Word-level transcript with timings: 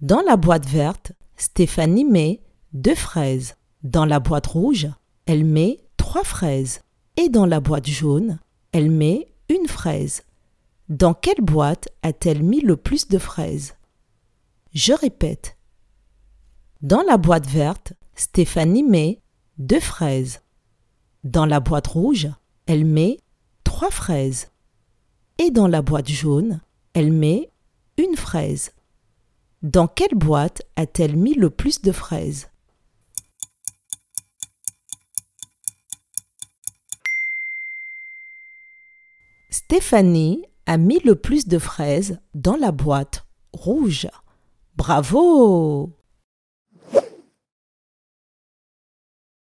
Dans 0.00 0.22
la 0.22 0.38
boîte 0.38 0.66
verte, 0.66 1.12
Stéphanie 1.36 2.06
met 2.06 2.40
deux 2.72 2.94
fraises. 2.94 3.56
Dans 3.82 4.06
la 4.06 4.18
boîte 4.18 4.46
rouge, 4.46 4.88
elle 5.26 5.44
met 5.44 5.78
trois 5.98 6.24
fraises. 6.24 6.80
Et 7.18 7.28
dans 7.28 7.44
la 7.44 7.60
boîte 7.60 7.86
jaune, 7.86 8.38
elle 8.72 8.90
met 8.90 9.30
une 9.50 9.68
fraise. 9.68 10.22
Dans 10.88 11.12
quelle 11.12 11.42
boîte 11.42 11.88
a-t-elle 12.02 12.42
mis 12.42 12.62
le 12.62 12.76
plus 12.78 13.08
de 13.08 13.18
fraises? 13.18 13.74
Je 14.72 14.94
répète. 14.94 15.58
Dans 16.80 17.02
la 17.02 17.18
boîte 17.18 17.46
verte, 17.46 17.92
Stéphanie 18.14 18.82
met 18.82 19.20
deux 19.58 19.80
fraises. 19.80 20.40
Dans 21.24 21.44
la 21.44 21.60
boîte 21.60 21.88
rouge, 21.88 22.28
elle 22.64 22.86
met 22.86 23.18
trois 23.64 23.90
fraises. 23.90 24.50
Et 25.36 25.50
dans 25.50 25.68
la 25.68 25.82
boîte 25.82 26.08
jaune, 26.08 26.62
elle 26.94 27.12
met 27.12 27.50
une 27.98 28.16
fraise. 28.16 28.72
Dans 29.62 29.88
quelle 29.88 30.14
boîte 30.14 30.62
a-t-elle 30.76 31.16
mis 31.16 31.34
le 31.34 31.50
plus 31.50 31.82
de 31.82 31.92
fraises? 31.92 32.48
Stéphanie 39.50 40.46
a 40.64 40.78
mis 40.78 40.98
le 41.00 41.14
plus 41.14 41.46
de 41.46 41.58
fraises 41.58 42.20
dans 42.32 42.56
la 42.56 42.72
boîte 42.72 43.26
rouge. 43.52 44.08
Bravo 44.76 45.92